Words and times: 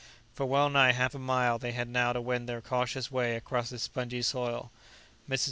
For 0.33 0.47
well 0.47 0.67
nigh 0.71 0.93
half 0.93 1.13
a 1.13 1.19
mile 1.19 1.59
they 1.59 1.73
had 1.73 1.87
now 1.87 2.11
to 2.11 2.19
wend 2.21 2.49
their 2.49 2.59
cautious 2.59 3.11
way 3.11 3.35
across 3.35 3.69
this 3.69 3.83
spongy 3.83 4.23
soil. 4.23 4.71
Mrs. 5.29 5.39